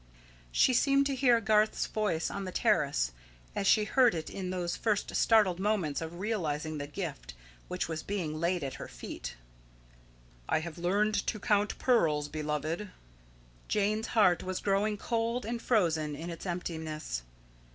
She 0.51 0.73
seemed 0.73 1.05
to 1.05 1.15
hear 1.15 1.39
Garth's 1.39 1.85
voice 1.85 2.31
on 2.31 2.45
the 2.45 2.51
terrace, 2.51 3.11
as 3.55 3.67
she 3.67 3.83
heard 3.83 4.15
it 4.15 4.31
in 4.31 4.49
those 4.49 4.75
first 4.75 5.15
startled 5.15 5.59
moments 5.59 6.01
of 6.01 6.15
realising 6.17 6.79
the 6.79 6.87
gift 6.87 7.35
which 7.67 7.87
was 7.87 8.01
being 8.01 8.39
laid 8.39 8.63
at 8.63 8.73
her 8.81 8.87
feet 8.87 9.35
"I 10.49 10.61
have 10.61 10.79
learned 10.79 11.27
to 11.27 11.39
count 11.39 11.77
pearls, 11.77 12.29
beloved." 12.29 12.89
Jane's 13.67 14.07
heart 14.17 14.41
was 14.41 14.59
growing 14.59 14.97
cold 14.97 15.45
and 15.45 15.61
frozen 15.61 16.15
in 16.15 16.31
its 16.31 16.47
emptiness. 16.47 17.21